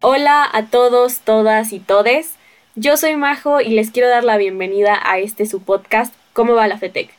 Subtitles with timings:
[0.00, 2.36] Hola a todos, todas y todes.
[2.76, 6.68] Yo soy Majo y les quiero dar la bienvenida a este su podcast ¿Cómo va
[6.68, 7.10] la FETEC?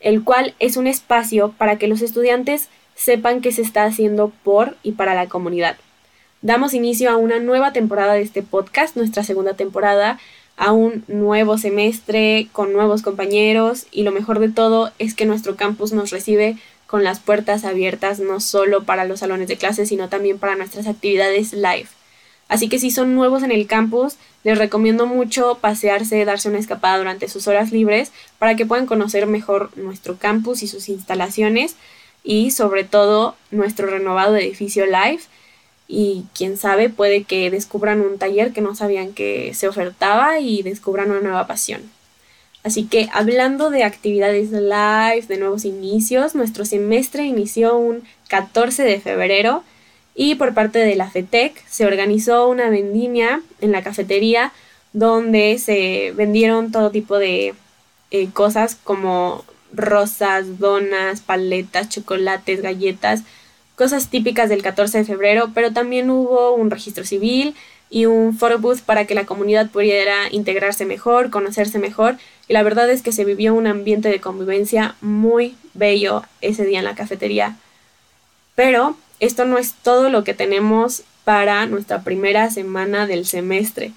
[0.00, 4.76] El cual es un espacio para que los estudiantes sepan qué se está haciendo por
[4.82, 5.76] y para la comunidad.
[6.42, 10.18] Damos inicio a una nueva temporada de este podcast, nuestra segunda temporada,
[10.56, 15.54] a un nuevo semestre con nuevos compañeros y lo mejor de todo es que nuestro
[15.54, 16.56] campus nos recibe
[16.88, 20.88] con las puertas abiertas no solo para los salones de clases, sino también para nuestras
[20.88, 21.86] actividades live.
[22.48, 26.98] Así que si son nuevos en el campus, les recomiendo mucho pasearse, darse una escapada
[26.98, 31.74] durante sus horas libres para que puedan conocer mejor nuestro campus y sus instalaciones
[32.22, 35.20] y sobre todo nuestro renovado edificio live
[35.88, 40.62] y quién sabe puede que descubran un taller que no sabían que se ofertaba y
[40.62, 41.82] descubran una nueva pasión.
[42.62, 49.00] Así que hablando de actividades live, de nuevos inicios, nuestro semestre inició un 14 de
[49.00, 49.62] febrero
[50.16, 54.52] y por parte de la FETEC se organizó una vendimia en la cafetería
[54.94, 57.54] donde se vendieron todo tipo de
[58.10, 59.44] eh, cosas como
[59.74, 63.24] rosas, donas, paletas, chocolates, galletas,
[63.74, 67.54] cosas típicas del 14 de febrero, pero también hubo un registro civil
[67.90, 72.16] y un photo booth para que la comunidad pudiera integrarse mejor, conocerse mejor,
[72.48, 76.78] y la verdad es que se vivió un ambiente de convivencia muy bello ese día
[76.78, 77.56] en la cafetería.
[78.54, 83.92] Pero esto no es todo lo que tenemos para nuestra primera semana del semestre.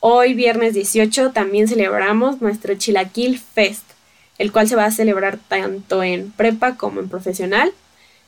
[0.00, 3.84] Hoy, viernes 18, también celebramos nuestro Chilaquil Fest,
[4.38, 7.72] el cual se va a celebrar tanto en prepa como en profesional.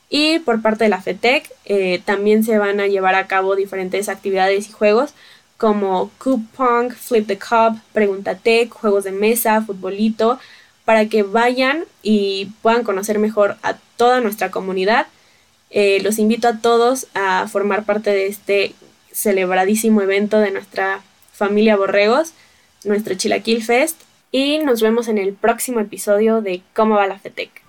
[0.09, 4.09] Y por parte de la FETEC eh, también se van a llevar a cabo diferentes
[4.09, 5.15] actividades y juegos
[5.57, 10.39] como Coupon, Flip the Cup, Pregúntate, juegos de mesa, futbolito,
[10.85, 15.07] para que vayan y puedan conocer mejor a toda nuestra comunidad.
[15.71, 18.75] Eh, los invito a todos a formar parte de este
[19.13, 22.33] celebradísimo evento de nuestra familia Borregos,
[22.85, 24.01] nuestro Chilaquil Fest,
[24.31, 27.66] y nos vemos en el próximo episodio de Cómo va la FETEC.